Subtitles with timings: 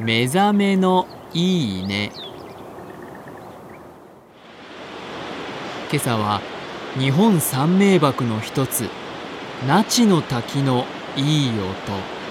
[0.00, 2.10] 目覚めのいいね。
[5.90, 6.40] 今朝は
[6.98, 8.88] 日本三名瀑の一つ
[9.68, 10.84] 那智の滝の
[11.16, 12.23] いい音。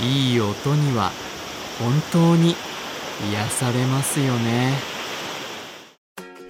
[0.00, 1.10] いい音には
[1.80, 2.54] 本当に
[3.30, 4.72] 癒されますよね。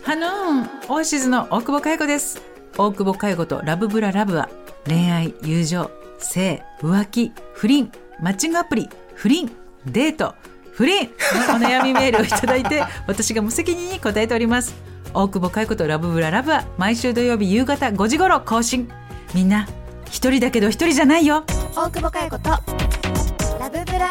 [0.02, 2.42] ハノーンオアシズの大久保佳代子です。
[2.76, 4.50] 大久保佳代子とラブブララブは
[4.86, 9.50] 恋愛友情性浮気不倫マッチングアプリ不倫
[9.86, 10.34] デート
[10.72, 11.08] 不倫
[11.48, 14.74] のお悩みメールをいただいて私が無責任に答えております。
[15.14, 18.90] 大久保佳代子とラブブララブは毎週土曜日夕方5時頃更新。
[19.34, 19.66] みんな
[20.10, 21.44] 一人だけど一人じゃないよ。
[21.74, 22.50] 大久保佳代子と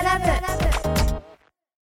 [0.04, 0.47] ラブ